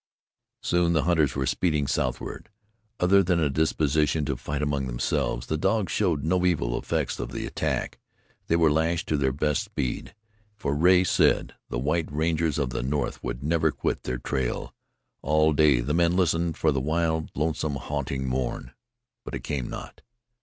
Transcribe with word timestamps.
Soon 0.63 0.93
the 0.93 1.03
hunters 1.03 1.35
were 1.35 1.45
speeding 1.45 1.85
southward. 1.85 2.49
Other 2.99 3.21
than 3.21 3.39
a 3.39 3.51
disposition 3.51 4.25
to 4.25 4.35
fight 4.35 4.63
among 4.63 4.87
themselves, 4.87 5.45
the 5.45 5.59
dogs 5.59 5.91
showed 5.91 6.23
no 6.23 6.43
evil 6.43 6.75
effects 6.75 7.19
of 7.19 7.31
the 7.31 7.45
attack. 7.45 7.99
They 8.47 8.55
were 8.55 8.71
lashed 8.71 9.07
to 9.09 9.17
their 9.17 9.31
best 9.31 9.61
speed, 9.63 10.15
for 10.57 10.73
Rea 10.73 11.03
said 11.03 11.53
the 11.69 11.77
white 11.77 12.11
rangers 12.11 12.57
of 12.57 12.71
the 12.71 12.81
north 12.81 13.23
would 13.23 13.43
never 13.43 13.69
quit 13.69 14.01
their 14.01 14.17
trail. 14.17 14.73
All 15.21 15.53
day 15.53 15.81
the 15.81 15.93
men 15.93 16.15
listened 16.15 16.57
for 16.57 16.71
the 16.71 16.81
wild, 16.81 17.29
lonesome, 17.35 17.75
haunting 17.75 18.25
mourn. 18.27 18.71
But 19.23 19.35
it 19.35 19.43
came 19.43 19.69
not. 19.69 20.01